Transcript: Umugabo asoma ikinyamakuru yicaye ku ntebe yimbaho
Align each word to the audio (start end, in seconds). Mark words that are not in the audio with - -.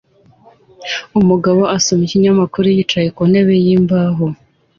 Umugabo 1.19 1.61
asoma 1.77 2.01
ikinyamakuru 2.05 2.65
yicaye 2.75 3.07
ku 3.15 3.21
ntebe 3.31 3.53
yimbaho 3.65 4.25